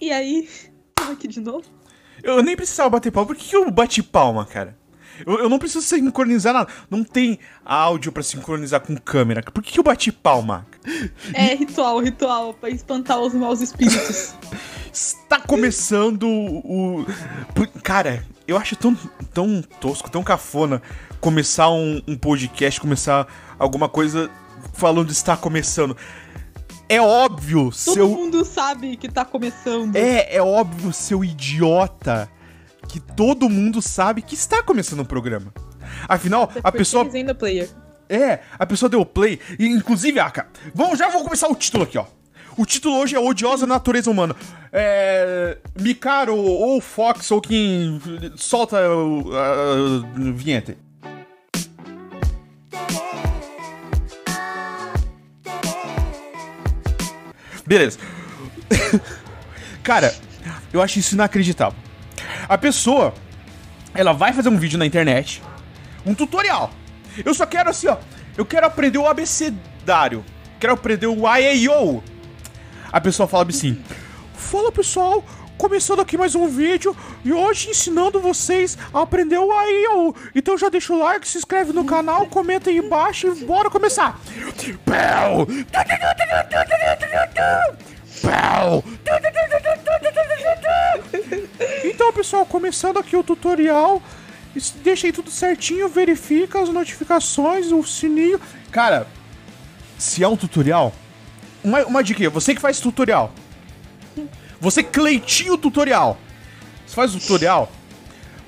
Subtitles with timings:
[0.00, 0.48] E aí,
[0.88, 1.64] estamos aqui de novo.
[2.22, 3.26] Eu nem precisava bater palma.
[3.26, 4.76] Por que, que eu bati palma, cara?
[5.26, 6.70] Eu, eu não preciso sincronizar nada.
[6.90, 9.42] Não tem áudio pra sincronizar com câmera.
[9.42, 10.66] Por que, que eu bati palma?
[11.32, 14.34] É ritual, ritual, pra espantar os maus espíritos.
[14.92, 17.00] Está começando o.
[17.02, 17.06] o-
[17.82, 18.96] Cara, eu acho tão,
[19.32, 20.80] tão tosco, tão cafona
[21.20, 23.26] começar um, um podcast, começar
[23.58, 24.30] alguma coisa
[24.72, 25.94] falando está começando.
[26.88, 28.08] É óbvio, Todo seu.
[28.08, 29.96] mundo sabe que tá começando.
[29.96, 32.30] É, é óbvio, seu idiota,
[32.88, 35.52] que todo mundo sabe que está começando o programa.
[36.08, 37.02] Afinal, a pessoa.
[37.04, 37.68] eles ainda player.
[38.08, 39.40] É, a pessoa deu play.
[39.58, 42.04] E, inclusive, Aka, vamos, já vou começar o título aqui, ó.
[42.56, 44.34] O título hoje é Odiosa Natureza Humana.
[44.72, 45.58] É.
[45.78, 48.00] Mikaro ou Fox ou quem.
[48.36, 50.76] Solta o- a, a vinheta.
[57.66, 57.98] Beleza.
[59.82, 60.14] Cara,
[60.72, 61.78] eu acho isso inacreditável.
[62.48, 63.14] A pessoa,
[63.94, 65.42] ela vai fazer um vídeo na internet,
[66.04, 66.70] um tutorial.
[67.24, 67.96] Eu só quero assim, ó.
[68.36, 70.24] Eu quero aprender o abecedário.
[70.60, 72.02] Quero aprender o IAO.
[72.92, 73.82] A pessoa fala assim:
[74.34, 75.24] Fala pessoal,
[75.56, 80.14] começando aqui mais um vídeo e hoje ensinando vocês a aprender o IAO.
[80.34, 84.20] Então já deixa o like, se inscreve no canal, comenta aí embaixo e bora começar.
[91.84, 94.02] Então, pessoal, começando aqui o tutorial.
[94.82, 98.40] Deixa aí tudo certinho, verifica as notificações, o sininho.
[98.70, 99.06] Cara,
[99.98, 100.92] se é um tutorial,
[101.62, 103.32] uma, uma dica, você que faz tutorial.
[104.60, 106.18] Você Cleitinho tutorial.
[106.86, 107.70] Você faz o tutorial,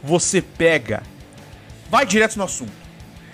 [0.02, 1.02] você pega,
[1.90, 2.72] vai direto no assunto.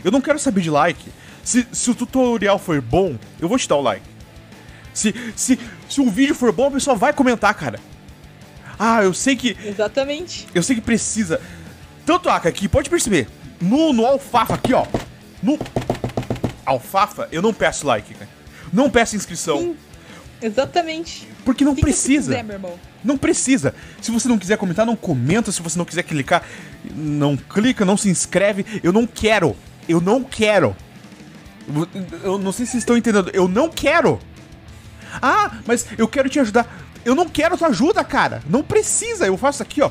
[0.03, 1.05] Eu não quero saber de like.
[1.43, 4.05] Se, se o tutorial for bom, eu vou te dar o like.
[4.95, 5.59] Se, se,
[5.89, 7.79] se o vídeo for bom, a pessoa vai comentar, cara.
[8.79, 9.57] Ah, eu sei que.
[9.63, 10.47] Exatamente.
[10.55, 11.41] Eu sei que precisa.
[12.07, 13.29] Tanto Aka aqui, pode perceber.
[13.61, 14.87] No, no alfafa aqui, ó.
[15.43, 15.59] No
[16.65, 18.31] alfafa, eu não peço like, cara.
[18.73, 19.59] Não peço inscrição.
[19.59, 19.77] Sim.
[20.41, 21.29] Exatamente.
[21.45, 22.33] Porque não Fica precisa.
[22.33, 22.79] quiser, meu irmão.
[23.05, 23.75] Não precisa.
[24.01, 25.53] Se você não quiser comentar, não comenta.
[25.53, 26.43] Se você não quiser clicar,
[26.95, 28.65] não clica, não se inscreve.
[28.83, 29.55] Eu não quero.
[29.89, 30.75] Eu não quero.
[32.23, 33.31] Eu não sei se vocês estão entendendo.
[33.33, 34.19] Eu não quero.
[35.21, 36.67] Ah, mas eu quero te ajudar.
[37.05, 38.43] Eu não quero tua ajuda, cara.
[38.49, 39.27] Não precisa.
[39.27, 39.91] Eu faço aqui, ó.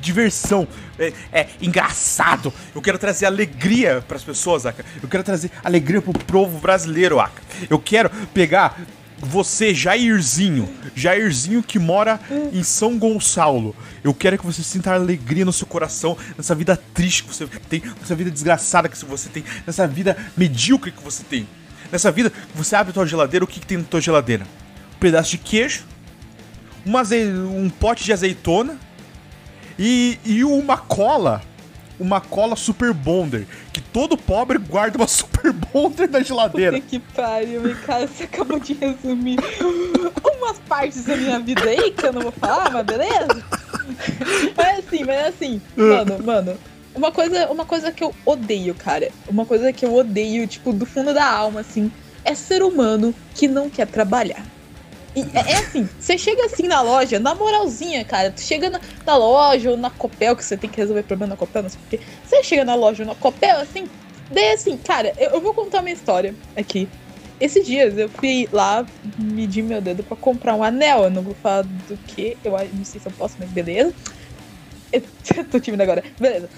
[0.00, 0.66] Diversão.
[0.98, 2.52] É, é engraçado.
[2.74, 4.84] Eu quero trazer alegria pras pessoas, Aka.
[5.02, 7.42] Eu quero trazer alegria pro povo brasileiro, Aka.
[7.68, 8.80] Eu quero pegar
[9.24, 10.68] você, Jairzinho.
[10.94, 12.20] Jairzinho que mora
[12.52, 13.74] em São Gonçalo.
[14.02, 17.82] Eu quero que você sinta alegria no seu coração, nessa vida triste que você tem,
[18.00, 21.48] nessa vida desgraçada que você tem, nessa vida medíocre que você tem.
[21.90, 24.44] Nessa vida, você abre a tua geladeira, o que, que tem na tua geladeira?
[24.96, 25.84] Um pedaço de queijo,
[26.84, 28.78] uma um pote de azeitona
[29.78, 31.42] e, e uma cola.
[31.98, 33.46] Uma cola Super Bonder.
[33.94, 36.72] Todo pobre guarda uma Super Bonder na geladeira.
[36.72, 39.38] Puta que pariu, cara, você acabou de resumir
[40.24, 43.44] umas partes da minha vida aí que eu não vou falar, mas beleza?
[44.56, 46.58] Mas assim, mas assim, mano, mano.
[46.92, 49.10] Uma coisa, uma coisa que eu odeio, cara.
[49.28, 51.90] Uma coisa que eu odeio, tipo, do fundo da alma, assim,
[52.24, 54.44] é ser humano que não quer trabalhar.
[55.16, 59.16] É, é assim, você chega assim na loja, na moralzinha, cara, tu chega na, na
[59.16, 62.00] loja ou na Copel, que você tem que resolver problema na Copel, não sei porquê.
[62.24, 63.88] Você chega na loja ou na Copel, assim,
[64.30, 66.88] daí assim, cara, eu, eu vou contar uma história aqui.
[67.40, 68.86] Esses dias eu fui lá
[69.18, 71.04] medir meu dedo pra comprar um anel.
[71.04, 73.92] Eu não vou falar do que, eu não sei se eu posso, mas beleza.
[74.92, 75.02] Eu
[75.50, 76.02] tô tímida agora.
[76.18, 76.48] Beleza.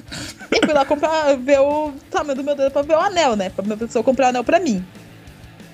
[0.51, 3.49] Eu fui lá comprar, ver o tamanho do meu dedo pra ver o anel, né?
[3.49, 4.85] Pra uma pessoa comprar o anel pra mim.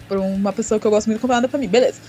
[0.06, 1.68] Pra uma pessoa que eu gosto muito comprar o anel pra mim.
[1.68, 2.00] Beleza.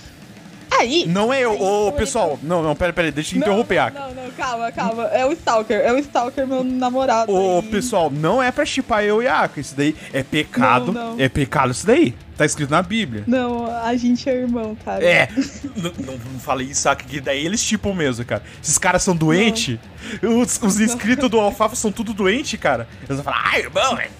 [0.78, 1.04] Aí.
[1.06, 2.38] Não é eu, ô pessoal.
[2.42, 4.00] Não, não, pera, pera, deixa eu interromper, não, Aka.
[4.00, 5.04] não, não, calma, calma.
[5.04, 5.80] É o Stalker.
[5.80, 7.32] É o Stalker, meu namorado.
[7.32, 9.60] Ô, pessoal, não é pra chipar eu e a Aka.
[9.60, 10.92] Isso daí é pecado.
[10.92, 11.20] Não, não.
[11.20, 12.14] É pecado isso daí.
[12.36, 13.22] Tá escrito na Bíblia.
[13.28, 15.04] Não, a gente é irmão, cara.
[15.04, 15.28] É,
[15.76, 18.42] não, não, não falei isso, Aka, que daí eles chipam mesmo, cara.
[18.62, 19.78] Esses caras são doentes.
[20.20, 22.88] Os, os inscritos do Alfafa são tudo doentes, cara.
[23.08, 24.10] Eles vão falar, ai, irmão, velho.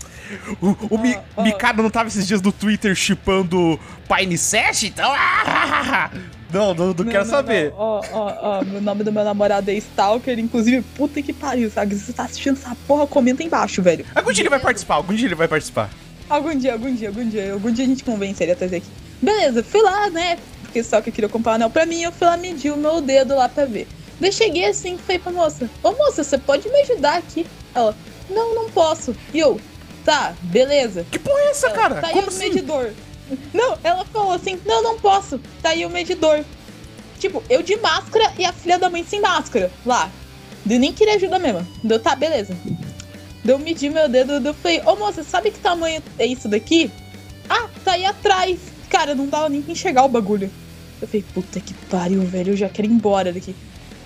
[0.62, 1.42] O, o Mi- ó.
[1.42, 3.78] Mikado não tava esses dias no Twitter chipando
[4.08, 5.12] Pine Sash, então.
[5.14, 6.10] ah,
[6.54, 7.70] Não, não, não, quero saber.
[7.70, 7.78] não.
[7.78, 11.94] Ó, ó, ó, o nome do meu namorado é Stalker, inclusive, puta que pariu, sabe?
[11.96, 14.06] Se você tá assistindo essa porra, comenta aí embaixo, velho.
[14.14, 15.90] Algum dia ele vai participar, algum dia ele vai participar.
[16.28, 18.86] Algum dia, algum dia, algum dia, algum dia a gente convence ele a trazer aqui.
[19.20, 20.38] Beleza, fui lá, né?
[20.62, 22.76] Porque só que eu queria comprar um anel pra mim, eu fui lá medir o
[22.76, 23.86] meu dedo lá pra ver.
[24.20, 27.44] Daí cheguei assim, falei pra moça, ô moça, você pode me ajudar aqui?
[27.74, 27.96] Ela,
[28.30, 29.14] não, não posso.
[29.32, 29.60] E eu,
[30.04, 31.04] tá, beleza.
[31.10, 31.94] Que porra é essa, Ela, cara?
[32.00, 32.48] Tá aí Como o assim?
[32.48, 32.90] medidor.
[33.52, 35.40] Não, ela falou assim, não, não posso.
[35.62, 36.44] Tá aí o medidor.
[37.18, 40.10] Tipo, eu de máscara e a filha da mãe sem máscara lá.
[40.68, 41.66] Eu nem queria ajuda mesmo.
[41.82, 42.56] Deu, tá, beleza.
[43.44, 46.90] Deu medir meu dedo, eu falei, ô moça, sabe que tamanho é isso daqui?
[47.48, 48.58] Ah, tá aí atrás.
[48.88, 50.50] Cara, não dava nem pra enxergar o bagulho.
[51.00, 53.54] Eu falei, puta que pariu, velho, eu já quero ir embora daqui.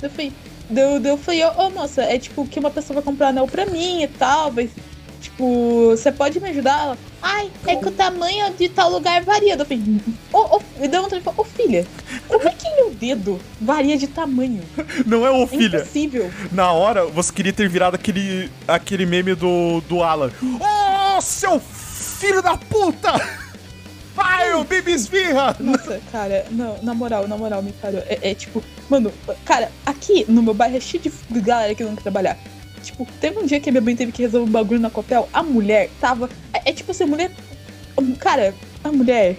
[0.02, 0.32] Eu falei,
[0.68, 3.46] deu, deu, eu falei, ô, ô moça, é tipo que uma pessoa vai comprar anel
[3.46, 4.70] pra mim e tal, mas
[5.20, 6.80] Tipo, você pode me ajudar?
[6.80, 9.54] Ela, Ai, é que o tamanho de tal lugar varia.
[9.54, 9.82] Eu falei,
[10.32, 11.84] ô, ô, me deu vontade de falar, ô filha,
[12.28, 14.62] como é que meu dedo varia de tamanho?
[15.04, 15.78] Não é ô filha.
[15.78, 16.30] É impossível.
[16.52, 20.30] Na hora, você queria ter virado aquele, aquele meme do, do Alan.
[20.42, 23.12] Ô, oh, seu filho da puta!
[24.14, 25.56] Vai, o Bibi esfirra!
[25.60, 28.00] Nossa, cara, não, na moral, na moral, me parou.
[28.00, 29.12] É, é, tipo, mano,
[29.44, 31.00] cara, aqui no meu bairro é cheio
[31.30, 32.36] de galera que não quer trabalhar.
[32.82, 35.28] Tipo, teve um dia que a minha mãe teve que resolver um bagulho na Copel,
[35.32, 36.28] a mulher tava.
[36.52, 37.30] É, é tipo assim, a mulher.
[38.18, 38.54] Cara,
[38.84, 39.36] a mulher.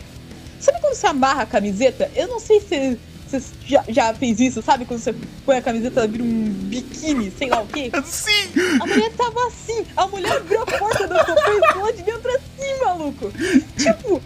[0.59, 2.11] Sabe quando você amarra a camiseta?
[2.15, 2.97] Eu não sei se
[3.29, 4.85] você já, já fez isso, sabe?
[4.85, 5.13] Quando você
[5.45, 7.91] põe a camiseta, ela vira um biquíni, sei lá o quê.
[8.03, 8.49] Sim!
[8.81, 9.85] A mulher tava assim.
[9.95, 13.31] A mulher abriu a porta da Copel e pulou de dentro assim, maluco.
[13.77, 14.21] Tipo.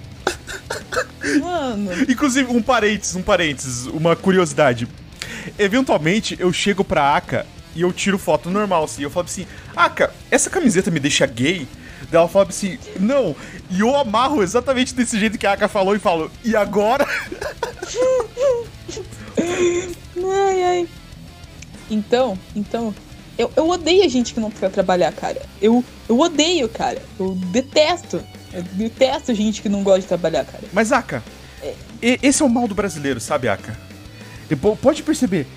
[1.39, 1.91] Mano.
[2.09, 4.87] Inclusive, um parênteses, um parênteses, uma curiosidade.
[5.59, 9.03] Eventualmente, eu chego pra Aka e eu tiro foto normal, assim.
[9.03, 11.67] Eu falo assim, ah, cara, essa camiseta me deixa gay?
[12.09, 13.35] Daí ela fala assim, não.
[13.69, 17.07] E eu amarro exatamente desse jeito que a Aka falou e falo, e agora?
[20.17, 20.87] ai, ai.
[21.89, 22.93] Então, então,
[23.37, 25.41] eu, eu odeio a gente que não quer trabalhar, cara.
[25.61, 27.01] Eu, eu odeio, cara.
[27.19, 28.23] Eu detesto.
[28.51, 30.63] Eu detesto gente que não gosta de trabalhar, cara.
[30.71, 31.23] Mas, Aka,
[31.61, 31.73] é.
[32.01, 33.75] esse é o mal do brasileiro, sabe, Aka?
[34.81, 35.47] Pode perceber,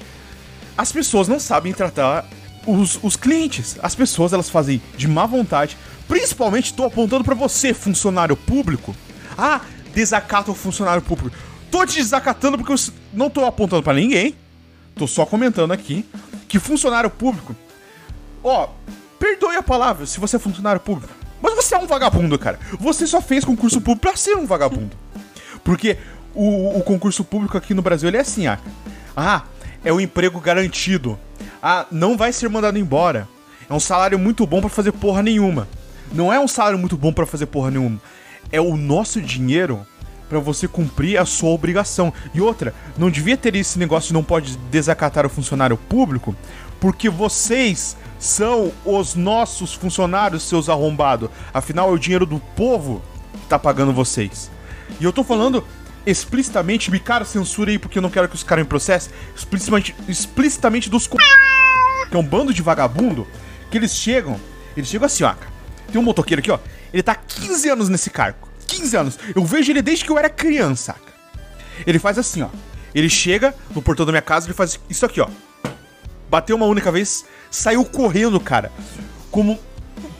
[0.77, 2.27] as pessoas não sabem tratar
[2.67, 3.77] os, os clientes.
[3.83, 5.77] As pessoas elas fazem de má vontade.
[6.09, 8.95] Principalmente tô apontando para você, funcionário público.
[9.37, 9.61] Ah,
[9.95, 11.37] desacata o funcionário público.
[11.71, 14.35] Tô te desacatando porque eu não tô apontando para ninguém.
[14.95, 16.05] Tô só comentando aqui
[16.49, 17.55] que funcionário público.
[18.43, 18.69] Ó,
[19.19, 21.13] perdoe a palavra se você é funcionário público.
[21.41, 22.59] Mas você é um vagabundo, cara.
[22.81, 24.97] Você só fez concurso público pra ser um vagabundo.
[25.63, 25.99] Porque
[26.35, 28.59] o, o concurso público aqui no Brasil ele é assim, ah.
[29.17, 29.43] Ah,
[29.87, 31.17] é um emprego garantido.
[31.63, 33.29] Ah, não vai ser mandado embora.
[33.71, 35.69] É um salário muito bom para fazer porra nenhuma.
[36.13, 38.01] Não é um salário muito bom para fazer porra nenhuma.
[38.51, 39.87] É o nosso dinheiro
[40.29, 42.13] para você cumprir a sua obrigação.
[42.35, 46.35] E outra, não devia ter esse negócio de não pode desacatar o funcionário público,
[46.81, 51.31] porque vocês são os nossos funcionários, seus arrombados.
[51.55, 53.01] Afinal, é o dinheiro do povo
[53.33, 54.51] que tá pagando vocês.
[55.01, 55.63] E eu tô falando
[56.07, 59.95] explicitamente, me cara, censura aí porque eu não quero que os caras me processem, explicitamente,
[60.09, 61.19] explicitamente dos co...
[62.09, 63.27] que é um bando de vagabundo,
[63.71, 64.41] que eles chegam,
[64.77, 65.35] eles chegam assim, ó,
[65.91, 66.61] tem um motoqueiro aqui, ó,
[66.93, 70.31] ele tá 15 anos nesse cargo, 15 anos, eu vejo ele desde que eu era
[70.31, 70.95] criança?
[71.85, 72.49] Ele faz assim, ó,
[72.95, 75.29] ele chega no portão da minha casa, ele faz isso aqui, ó,
[76.31, 78.71] bateu uma única vez, saiu correndo, cara,
[79.29, 79.59] como,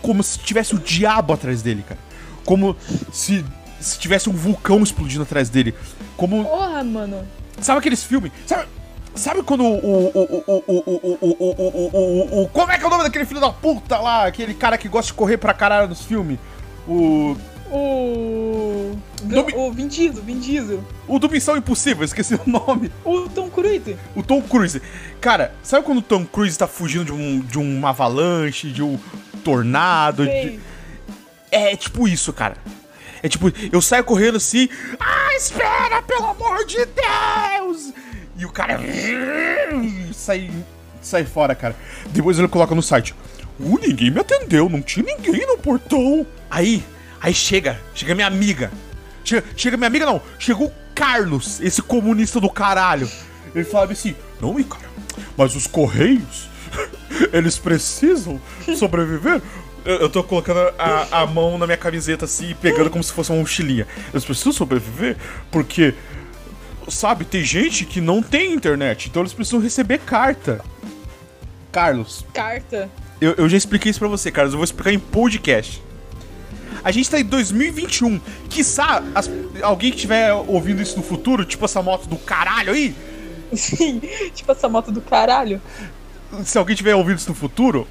[0.03, 2.01] como se tivesse o diabo atrás dele, cara,
[2.45, 2.77] como
[3.13, 3.45] se
[3.81, 5.75] se tivesse um vulcão explodindo atrás dele.
[6.17, 6.45] Como.
[6.45, 7.27] Porra, mano.
[7.61, 8.33] Sabe aqueles filmes?
[8.47, 8.69] Sabe,
[9.15, 12.87] sabe quando o o, o, o, o, o, o, o, o, Como é que é
[12.87, 14.27] o nome daquele filho da puta lá?
[14.27, 16.39] Aquele cara que gosta de correr pra caralho nos filmes?
[16.87, 17.37] O.
[17.71, 18.97] O.
[19.23, 20.85] Do, o Vin Diesel, Vin Diesel.
[21.09, 22.93] O do Missão Impossível, esqueci o nome.
[23.05, 23.97] O Tom Cruise.
[24.15, 24.81] O Tom Cruise.
[25.21, 28.99] Cara, sabe quando o Tom Cruise tá fugindo de, um, de uma avalanche, de um
[29.43, 30.25] tornado?
[30.25, 30.61] De...
[31.51, 32.57] É tipo isso, cara.
[33.27, 34.69] É tipo, eu saio correndo assim.
[35.01, 37.93] Ah, espera, pelo amor de Deus!
[38.39, 38.79] E o cara
[40.15, 40.49] sai,
[41.03, 41.75] sai fora, cara.
[42.11, 43.17] Depois ele coloca no site.
[43.59, 46.25] Uh, ninguém me atendeu, não tinha ninguém no portão.
[46.49, 46.85] Aí,
[47.21, 48.71] aí chega, chega minha amiga.
[49.25, 50.23] Chega, chega minha amiga, não.
[50.39, 53.11] Chegou o Carlos, esse comunista do caralho.
[53.53, 54.89] Ele fala assim: Não, cara,
[55.37, 56.49] mas os Correios,
[57.33, 58.41] eles precisam
[58.77, 59.43] sobreviver
[59.87, 63.31] eu, eu tô colocando a, a mão na minha camiseta assim, pegando como se fosse
[63.31, 63.87] uma mochilinha.
[64.13, 65.17] Eu preciso sobreviver
[65.51, 65.95] porque,
[66.89, 70.61] sabe, tem gente que não tem internet, então eles precisam receber carta.
[71.71, 72.25] Carlos.
[72.35, 72.91] Carta.
[73.21, 74.53] Eu, eu já expliquei isso pra você, Carlos.
[74.53, 75.83] Eu vou explicar em podcast.
[76.83, 78.21] A gente tá em 2021.
[78.49, 79.31] Quiçá as,
[79.63, 82.95] alguém que estiver ouvindo isso no futuro, tipo essa moto do caralho aí.
[83.53, 84.01] Sim,
[84.35, 85.61] tipo essa moto do caralho.
[86.45, 87.87] Se alguém tiver ouvindo isso no futuro,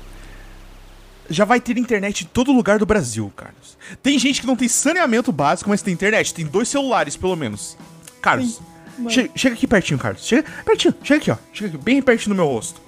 [1.29, 3.77] já vai ter internet em todo lugar do Brasil, Carlos.
[4.01, 6.33] Tem gente que não tem saneamento básico, mas tem internet.
[6.33, 7.77] Tem dois celulares, pelo menos.
[8.21, 8.59] Carlos,
[9.09, 10.25] che chega aqui pertinho, Carlos.
[10.25, 11.37] Chega pertinho, chega aqui, ó.
[11.53, 12.81] Chega aqui, bem pertinho no meu rosto.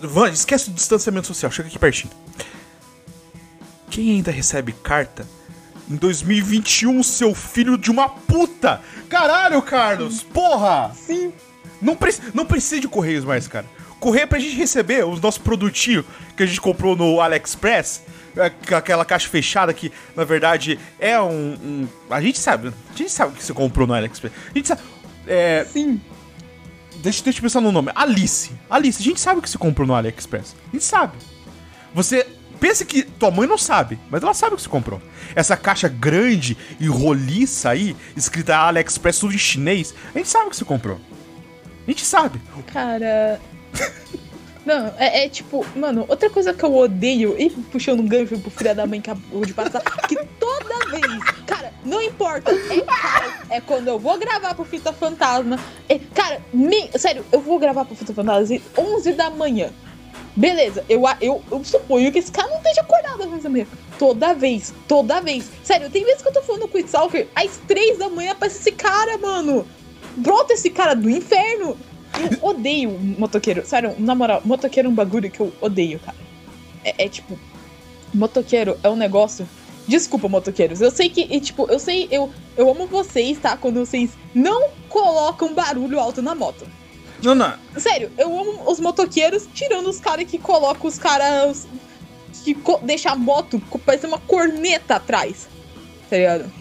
[0.00, 2.12] Van, esquece o distanciamento social, chega aqui pertinho.
[3.90, 5.26] Quem ainda recebe carta
[5.88, 8.80] em 2021, seu filho de uma puta?
[9.08, 10.22] Caralho, Carlos!
[10.22, 10.92] Porra!
[10.94, 11.32] Sim.
[11.80, 13.66] Não, pre não precisa de correios mais, cara.
[14.02, 16.04] Correio é pra gente receber os nossos produtinhos
[16.36, 18.02] que a gente comprou no AliExpress.
[18.36, 21.28] é, Aquela caixa fechada que, na verdade, é um,
[21.62, 22.68] um- A gente sabe.
[22.92, 24.32] A gente sabe o que você comprou no AliExpress.
[24.52, 24.80] A gente sabe.
[25.26, 26.00] É, Sim.
[26.96, 27.90] Deixa, deixa eu pensar no nome.
[27.94, 28.50] Alice.
[28.68, 30.54] Alice, a gente sabe o que você comprou no AliExpress.
[30.68, 31.16] A gente sabe.
[31.94, 32.26] Você
[32.60, 35.00] pensa que tua mãe não sabe, mas ela sabe o que você comprou.
[35.34, 40.50] Essa caixa grande e roliça aí, escrita AliExpress tudo em chinês, a gente sabe o
[40.50, 41.00] que você comprou.
[41.86, 42.40] A gente sabe.
[42.72, 43.40] Cara.
[44.64, 48.50] Não, é, é tipo, mano, outra coisa que eu odeio, e puxando um gancho pro
[48.50, 53.60] filho da mãe que acabou de passar, que toda vez, cara, não importa, é é
[53.60, 57.96] quando eu vou gravar pro Fita Fantasma, é, cara, me, sério, eu vou gravar pro
[57.96, 59.70] Fita Fantasma às 11 da manhã.
[60.34, 63.66] Beleza, eu, eu, eu suponho que esse cara não esteja acordado às 11 da manhã.
[63.98, 65.50] Toda vez, toda vez.
[65.62, 68.60] Sério, tem vezes que eu tô falando com o Stalker, às 3 da manhã aparece
[68.60, 69.66] esse cara, mano.
[70.16, 71.76] Brota esse cara do inferno.
[72.20, 73.64] Eu odeio motoqueiro.
[73.66, 76.16] Sério, na moral, motoqueiro é um bagulho que eu odeio, cara.
[76.84, 77.38] É, é tipo.
[78.12, 79.48] Motoqueiro é um negócio.
[79.88, 80.80] Desculpa, motoqueiros.
[80.80, 83.56] Eu sei que, e, tipo, eu sei, eu, eu amo vocês, tá?
[83.56, 86.66] Quando vocês não colocam barulho alto na moto.
[87.22, 87.54] Não, não.
[87.76, 91.66] Sério, eu amo os motoqueiros, tirando os caras que colocam os caras.
[92.44, 95.48] que co deixa a moto parecendo uma corneta atrás.
[96.10, 96.52] Tá ligado?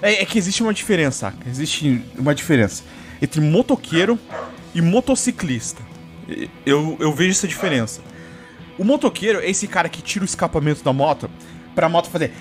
[0.00, 1.34] É, é que existe uma diferença?
[1.46, 2.82] Existe uma diferença
[3.20, 4.18] entre motoqueiro
[4.74, 5.82] e motociclista.
[6.64, 8.00] Eu, eu vejo essa diferença.
[8.78, 11.30] O motoqueiro é esse cara que tira o escapamento da moto
[11.74, 12.32] pra moto fazer.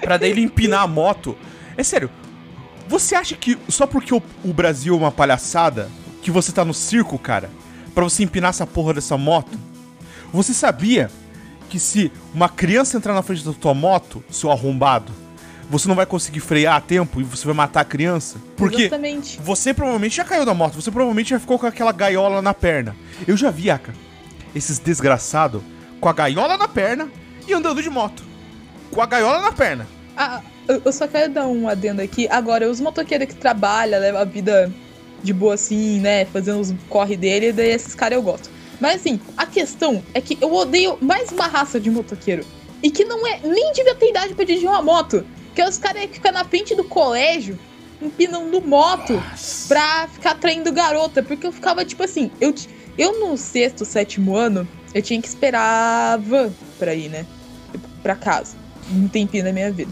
[0.00, 1.36] Pra daí ele empinar a moto.
[1.76, 2.10] É sério,
[2.88, 5.90] você acha que só porque o, o Brasil é uma palhaçada,
[6.22, 7.50] que você tá no circo, cara,
[7.94, 9.58] pra você empinar essa porra dessa moto?
[10.32, 11.10] Você sabia
[11.68, 15.12] que se uma criança entrar na frente da tua moto, seu arrombado,
[15.68, 18.38] você não vai conseguir frear a tempo e você vai matar a criança?
[18.56, 19.40] Porque Exatamente.
[19.42, 22.96] você provavelmente já caiu da moto, você provavelmente já ficou com aquela gaiola na perna.
[23.26, 23.92] Eu já vi, Aka,
[24.54, 25.62] esses desgraçados
[26.00, 27.08] com a gaiola na perna
[27.46, 28.22] e andando de moto.
[28.90, 29.86] Com a gaiola na perna.
[30.16, 32.28] Ah, eu só quero dar um adendo aqui.
[32.28, 34.72] Agora, os motoqueiros que trabalham, levam a vida
[35.22, 36.24] de boa assim, né?
[36.26, 38.50] Fazendo os corre dele, daí esses caras eu gosto.
[38.80, 42.44] Mas assim, a questão é que eu odeio mais uma raça de motoqueiro.
[42.82, 45.24] E que não é nem devia ter idade pra dirigir uma moto.
[45.54, 47.58] Que é os caras que ficam na frente do colégio,
[48.02, 49.22] empinando moto
[49.68, 51.22] pra ficar atraindo garota.
[51.22, 52.54] Porque eu ficava tipo assim, eu,
[52.98, 57.24] eu no sexto, sétimo ano, eu tinha que esperar a van pra ir, né?
[58.02, 58.56] Pra casa.
[58.90, 59.90] Um tempinho da minha vida.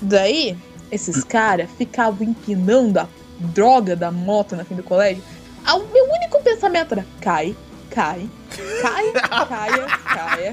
[0.00, 0.56] Daí,
[0.90, 3.08] esses caras ficavam empinando a
[3.40, 5.22] droga da moto na frente do colégio.
[5.64, 7.56] Ah, O meu único pensamento era: cai,
[7.90, 8.28] cai,
[8.80, 9.12] cai,
[9.48, 10.52] caia, caia.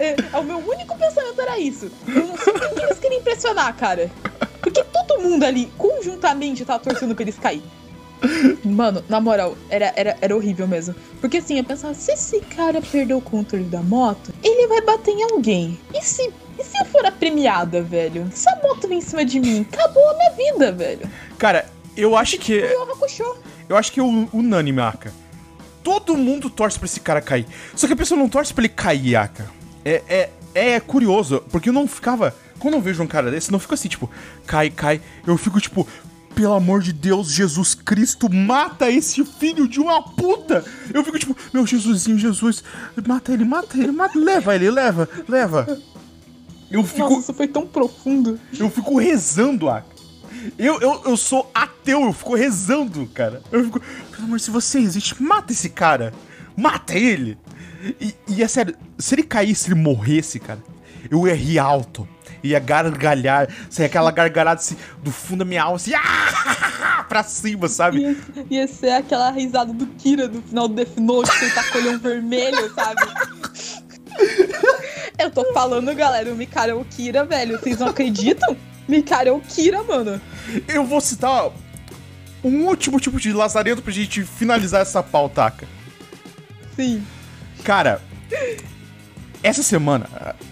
[0.00, 1.90] É, o meu único pensamento era isso.
[2.08, 4.10] Eu não sei que eles queriam impressionar, cara.
[4.62, 7.62] Porque todo mundo ali, conjuntamente, tava torcendo pra eles cair.
[8.64, 10.94] Mano, na moral, era, era, era horrível mesmo.
[11.20, 15.12] Porque assim, eu pensava, se esse cara perder o controle da moto, ele vai bater
[15.12, 15.78] em alguém.
[15.94, 18.28] E se, e se eu for a premiada, velho?
[18.32, 21.08] Se a moto vem em cima de mim, acabou a minha vida, velho.
[21.38, 21.66] Cara,
[21.96, 22.52] eu acho que.
[23.68, 25.12] Eu acho que é o- unânime, Aka.
[25.82, 27.46] Todo mundo torce pra esse cara cair.
[27.74, 29.46] Só que a pessoa não torce pra ele cair, Aka.
[29.84, 32.34] É, é, é curioso, porque eu não ficava.
[32.58, 34.10] Quando eu vejo um cara desse, não fico assim, tipo,
[34.46, 35.00] cai, cai.
[35.26, 35.86] Eu fico tipo,
[36.34, 40.64] pelo amor de Deus, Jesus Cristo, mata esse filho de uma puta!
[40.92, 42.62] Eu fico tipo, meu Jesusinho, Jesus,
[43.06, 45.80] mata ele, mata ele, mata, leva ele, leva, leva.
[46.70, 47.08] Eu fico.
[47.08, 48.38] Nossa, isso foi tão profundo.
[48.56, 50.00] Eu fico rezando, Aka.
[50.56, 53.42] Eu, eu, eu sou ateu, eu fico rezando, cara.
[53.50, 56.14] Eu fico, pelo amor, se você existe, mata esse cara.
[56.56, 57.36] Mata ele.
[58.00, 60.62] E, e é sério, se ele caísse, se ele morresse, cara,
[61.10, 62.08] eu ia rir alto.
[62.42, 67.68] Ia gargalhar, sair aquela gargalhada assim, do fundo da minha alma, assim, ah, pra cima,
[67.68, 68.00] sabe?
[68.00, 68.16] Ia,
[68.50, 71.78] ia ser aquela risada do Kira do final do Death Note, que ele tá com
[71.78, 73.02] o olhão vermelho, sabe?
[75.18, 77.58] Eu tô falando, galera, o Mikara é o Kira, velho.
[77.58, 78.56] Vocês não acreditam?
[78.88, 80.18] Mikara é o Kira, mano.
[80.66, 81.50] Eu vou citar
[82.42, 85.68] um último tipo de lazarento pra gente finalizar essa pautaca.
[86.74, 87.04] Sim.
[87.64, 88.00] Cara,
[89.42, 90.08] essa semana,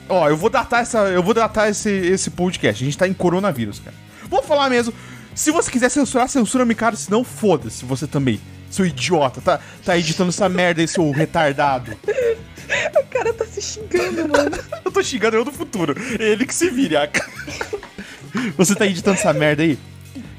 [0.09, 2.83] ó, eu vou datar essa, eu vou datar esse, esse podcast.
[2.83, 3.97] A gente tá em coronavírus, cara.
[4.29, 4.95] Vou falar mesmo.
[5.35, 6.97] Se você quiser censurar, censura-me, cara.
[6.97, 8.41] Se não, foda-se você também.
[8.71, 11.97] Seu idiota, tá, tá editando essa merda aí, seu retardado.
[12.99, 14.59] O cara tá se xingando, mano.
[14.85, 15.95] Eu tô xingando eu do futuro.
[16.19, 17.27] Ele que se vire, Aka.
[18.57, 19.79] Você tá editando essa merda aí?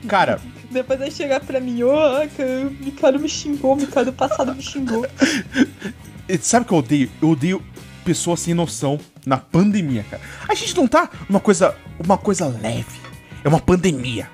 [0.08, 4.14] Cara, Depois vai chegar pra mim, ô, oh, o Mikara me xingou, o Mikara do
[4.14, 5.08] passado me xingou.
[6.42, 7.12] Sabe o que eu odeio?
[7.22, 7.64] Eu odeio
[8.06, 10.22] pessoas sem noção na pandemia, cara.
[10.48, 13.00] A gente não tá numa coisa, uma coisa leve.
[13.44, 14.30] É uma pandemia.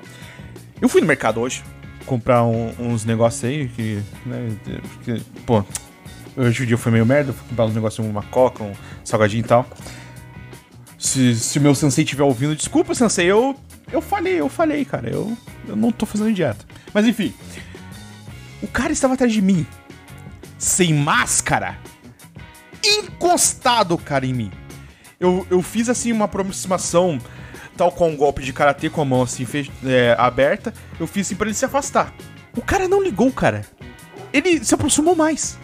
[0.81, 1.63] Eu fui no mercado hoje
[2.05, 4.55] comprar um- uns negócios aí que, né,
[5.03, 5.63] que, pô,
[6.37, 8.73] hoje o dia foi meio merda, fui comprar uns negócios, uma coca, um
[9.03, 9.65] salgadinho e tal.
[10.97, 13.55] Se, se o meu sensei estiver ouvindo, desculpa, sensei, eu,
[13.91, 15.35] eu falei, eu falei, cara, eu,
[15.67, 16.65] eu não tô fazendo dieta.
[16.93, 17.33] Mas enfim,
[18.61, 19.65] o cara estava atrás de mim,
[20.57, 21.77] sem máscara,
[22.87, 24.51] encostado, cara, em mim.
[25.19, 27.19] Eu, eu fiz assim uma aproximação,
[27.77, 30.73] tal qual um golpe de karatê com a mão assim fech- é, aberta.
[30.99, 32.13] Eu fiz assim pra ele se afastar.
[32.55, 33.65] O cara não ligou, cara.
[34.33, 35.57] Ele se aproximou mais.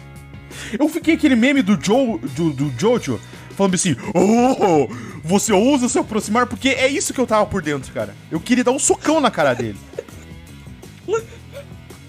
[0.78, 3.20] Eu fiquei aquele meme do Joe, do, do Jojo,
[3.56, 4.88] falando assim: Oh,
[5.24, 6.46] você ousa se aproximar?
[6.46, 8.14] Porque é isso que eu tava por dentro, cara.
[8.30, 9.78] Eu queria dar um socão na cara dele.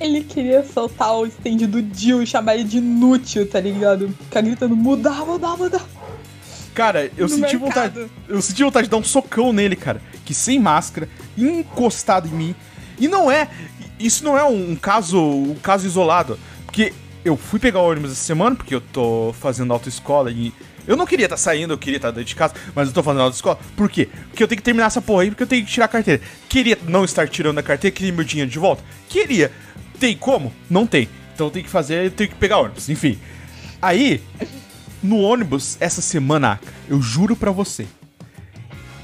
[0.04, 4.10] Ele queria soltar o stand do Jill e chamar ele de inútil, tá ligado?
[4.26, 5.82] Ficar gritando, mudar, mudar, mudar.
[6.76, 7.94] Cara, eu No senti mercado.
[7.94, 8.12] vontade.
[8.28, 10.02] Eu senti vontade de dar um socão nele, cara.
[10.26, 11.08] Que sem máscara,
[11.38, 12.56] encostado em mim.
[13.00, 13.48] E não é.
[13.98, 16.38] Isso não é um caso, um caso isolado.
[16.66, 16.92] Porque
[17.24, 20.52] eu fui pegar o ônibus essa semana, porque eu tô fazendo autoescola e.
[20.86, 23.22] Eu não queria estar saindo, eu queria estar dentro de casa, mas eu tô fazendo
[23.22, 23.58] autoescola.
[23.78, 24.10] Por quê?
[24.30, 26.22] Porque eu tenho que terminar essa porra aí, porque eu tenho que tirar a carteira.
[26.50, 28.84] Queria não estar tirando a carteira, queria meu dinheiro de volta?
[29.08, 29.50] Queria.
[30.04, 30.52] Tem como?
[30.70, 31.08] Não tem.
[31.34, 32.90] Então tenho que fazer, eu tenho que pegar ônibus.
[32.90, 33.18] Enfim.
[33.82, 34.22] Aí,
[35.02, 37.88] no ônibus, essa semana, eu juro pra você,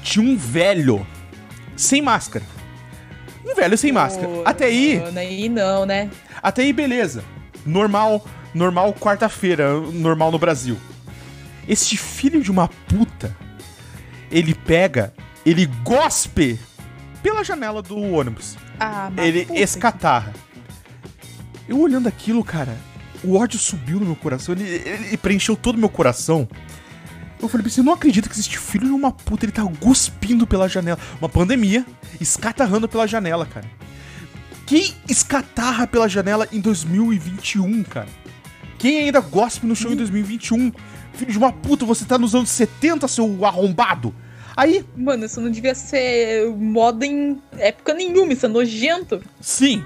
[0.02, 1.06] tinha um velho
[1.74, 2.44] sem máscara.
[3.46, 4.28] Um velho sem máscara.
[4.28, 6.10] Pô, Até aí, aí não, né?
[6.42, 7.24] até aí, beleza.
[7.64, 8.22] Normal,
[8.54, 10.76] normal quarta-feira, normal no Brasil.
[11.66, 13.34] Este filho de uma puta,
[14.30, 15.14] ele pega,
[15.46, 16.60] ele gospe
[17.22, 18.58] pela janela do ônibus.
[18.78, 20.34] Ah, mas Ele que- escatarra.
[21.70, 22.76] Eu olhando aquilo, cara,
[23.22, 26.48] o ódio subiu no meu coração, ele, ele preencheu todo o meu coração.
[27.40, 30.48] Eu falei pra você, não acredito que existe filho de uma puta, ele tá cuspindo
[30.48, 30.98] pela janela.
[31.20, 31.86] Uma pandemia,
[32.20, 33.70] escatarrando pela janela, cara.
[34.66, 38.08] Quem escatarra pela janela em 2021, cara?
[38.76, 40.72] Quem ainda gospe no show em 2021?
[41.12, 44.12] Filho de uma puta, você tá nos anos 70, seu arrombado.
[44.56, 49.22] Aí, Mano, isso não devia ser moda em época nenhuma, isso é nojento.
[49.40, 49.84] Sim.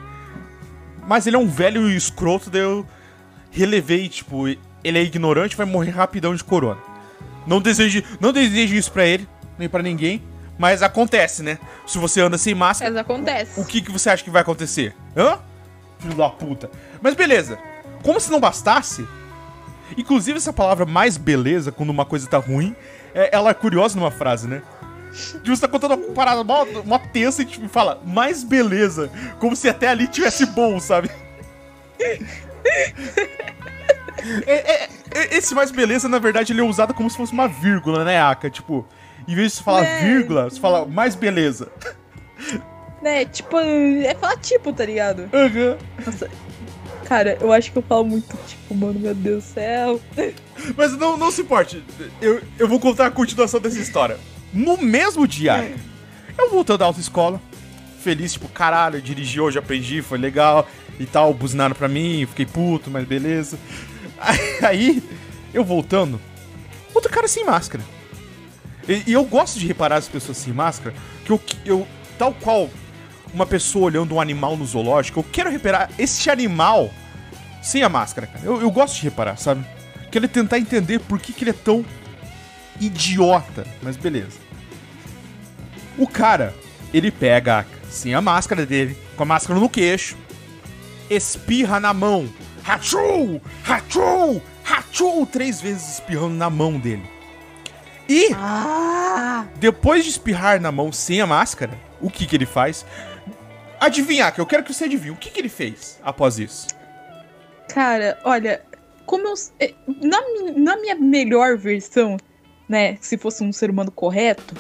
[1.07, 2.87] Mas ele é um velho escroto, daí eu
[3.51, 6.81] relevei, tipo, ele é ignorante, vai morrer rapidão de corona.
[7.47, 10.23] Não desejo, não desejo isso pra ele, nem pra ninguém,
[10.59, 11.59] mas acontece, né?
[11.87, 13.61] Se você anda sem máscara, Mas acontece.
[13.61, 14.95] o que, que você acha que vai acontecer?
[15.17, 15.39] Hã?
[15.99, 16.71] Filho da puta.
[17.03, 17.59] Mas beleza.
[18.03, 19.07] Como se não bastasse,
[19.97, 22.75] inclusive essa palavra mais beleza, quando uma coisa tá ruim,
[23.15, 24.63] é, ela é curiosa numa frase, né?
[25.45, 29.11] Você tá contando uma parada mó, mó tensa e tipo, fala, mais beleza.
[29.39, 31.11] Como se até ali tivesse bom, sabe?
[34.47, 37.47] É- é- é- esse mais beleza, na verdade, ele é usado como se fosse uma
[37.47, 38.49] vírgula, né, Aka?
[38.49, 38.87] Tipo,
[39.29, 40.01] em vez de você falar É.
[40.03, 41.69] vírgula, você fala mais beleza.
[43.03, 45.29] Né, tipo, é falar tipo, tá ligado?
[45.31, 45.77] Aham.
[46.07, 46.31] Nossa,
[47.05, 50.01] cara, eu acho que eu falo muito tipo, mano, meu Deus do céu.
[50.75, 51.85] Mas não, não se importe,
[52.23, 54.17] eu, eu vou contar a continuação dessa história.
[54.55, 55.75] No mesmo dia,
[56.39, 57.41] eu voltando da autoescola,
[58.01, 60.69] feliz, tipo, caralho, dirigi hoje, aprendi, foi legal
[61.01, 63.59] e tal, buzinaram pra mim, fiquei puto, mas beleza.
[64.63, 65.03] Aí,
[65.53, 66.21] eu voltando,
[66.95, 67.83] outro cara sem máscara.
[68.89, 72.71] E, e eu gosto de reparar as pessoas sem máscara, que eu, eu, tal qual
[73.33, 76.93] uma pessoa olhando um animal no zoológico, eu quero reparar esse animal
[77.61, 78.45] sem a máscara, cara.
[78.45, 79.67] Eu, eu gosto de reparar, sabe?
[80.13, 81.85] Quero tentar entender por que, que ele é tão
[82.81, 84.44] idiota, mas beleza.
[85.99, 86.55] O cara,
[86.93, 90.17] ele pega sem a máscara dele, com a máscara no queixo,
[91.09, 92.29] espirra na mão.
[92.67, 93.41] Hachou!
[93.67, 94.43] Hachou!
[94.65, 95.27] Hachou!
[95.27, 97.03] Três vezes espirrando na mão dele.
[98.09, 99.47] E, Ah!
[99.57, 102.85] depois de espirrar na mão sem a máscara, o que que ele faz?
[103.81, 105.11] Adivinhar, que eu quero que você adivinhe.
[105.13, 106.67] O que que ele fez após isso?
[107.69, 108.63] Cara, olha,
[109.07, 109.35] como eu.
[109.61, 110.19] eh, Na,
[110.57, 112.17] na minha melhor versão,
[112.69, 112.97] né?
[113.01, 114.55] Se fosse um ser humano correto,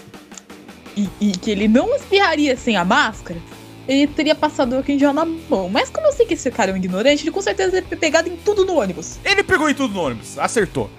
[0.97, 3.41] e, e que ele não espirraria sem a máscara,
[3.87, 5.69] ele teria passado em gel na mão.
[5.69, 7.97] Mas como eu sei que esse cara é um ignorante, ele com certeza deve ter
[7.97, 9.19] pegado em tudo no ônibus.
[9.25, 10.91] Ele pegou em tudo no ônibus, acertou.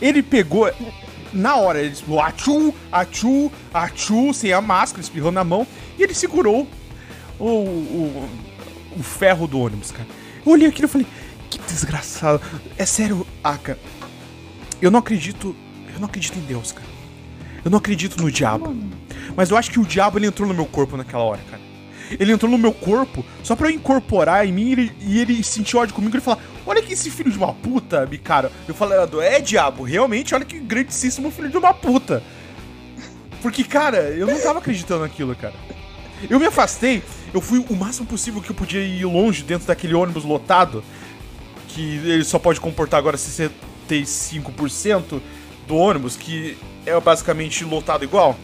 [0.00, 0.70] Ele pegou
[1.32, 5.66] na hora, ele disse, achu, achu, achu, sem a máscara, espirrou na mão,
[5.98, 6.66] e ele segurou
[7.38, 8.28] o, o,
[8.98, 10.06] o ferro do ônibus, cara.
[10.44, 11.06] Eu olhei aquilo e falei,
[11.48, 12.40] que desgraçado.
[12.76, 13.78] É sério, Aka,
[14.80, 15.54] eu não acredito,
[15.94, 16.88] eu não acredito em Deus, cara.
[17.64, 18.68] Eu não acredito no diabo.
[18.68, 18.90] Mano.
[19.36, 21.62] Mas eu acho que o diabo ele entrou no meu corpo naquela hora, cara.
[22.18, 25.42] Ele entrou no meu corpo só pra eu incorporar em mim e ele, e ele
[25.74, 28.52] ódio comigo e falar: Olha que esse filho de uma puta, cara.
[28.68, 32.22] Eu falei: É diabo, realmente, olha que grandíssimo filho de uma puta.
[33.40, 35.54] Porque, cara, eu não tava acreditando naquilo, cara.
[36.30, 37.02] Eu me afastei
[37.34, 40.84] Eu fui o máximo possível que eu podia ir longe dentro daquele ônibus lotado,
[41.68, 45.20] que ele só pode comportar agora 65%
[45.66, 48.36] do ônibus, que é basicamente lotado igual.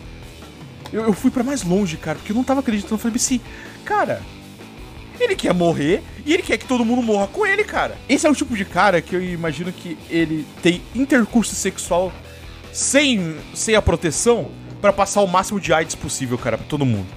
[0.93, 2.95] Eu, eu fui para mais longe, cara, porque eu não tava acreditando.
[2.95, 3.41] Eu falei assim,
[3.85, 4.23] cara,
[5.19, 7.97] ele quer morrer e ele quer que todo mundo morra com ele, cara.
[8.09, 12.13] Esse é o tipo de cara que eu imagino que ele tem intercurso sexual
[12.73, 17.09] sem, sem a proteção para passar o máximo de AIDS possível, cara, pra todo mundo.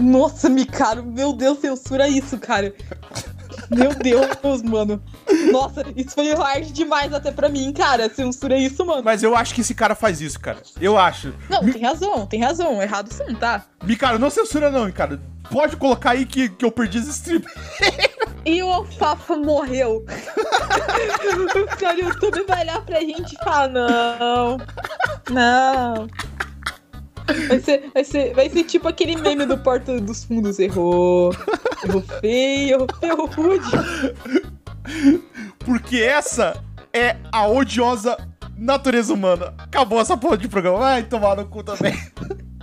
[0.00, 2.74] Nossa, Mikaro, meu Deus, censura isso, cara.
[3.70, 5.02] Meu Deus, mano.
[5.50, 8.08] Nossa, isso foi hard demais até pra mim, cara.
[8.08, 9.02] Censura isso, mano.
[9.04, 10.62] Mas eu acho que esse cara faz isso, cara.
[10.80, 11.34] Eu acho.
[11.48, 11.72] Não, Mi...
[11.72, 12.82] tem razão, tem razão.
[12.82, 13.64] Errado sim, tá?
[13.82, 15.20] Mikaro, não censura não, cara.
[15.50, 17.42] Pode colocar aí que, que eu perdi esse stream.
[18.46, 20.04] E o Alfafa morreu.
[20.04, 24.58] o YouTube vai olhar pra gente e falar: não.
[25.30, 26.08] Não.
[27.48, 30.58] Vai ser, vai, ser, vai ser tipo aquele meme do Porta dos Fundos.
[30.58, 31.34] Errou.
[31.84, 33.64] Errou feio, errou rude.
[35.64, 38.16] Porque essa é a odiosa
[38.56, 39.54] natureza humana.
[39.58, 40.78] Acabou essa porra de programa.
[40.78, 41.94] Vai tomar no cu também.